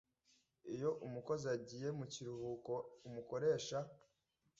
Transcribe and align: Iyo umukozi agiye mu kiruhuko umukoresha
Iyo 0.73 0.89
umukozi 1.05 1.45
agiye 1.55 1.87
mu 1.97 2.05
kiruhuko 2.13 2.73
umukoresha 3.07 3.77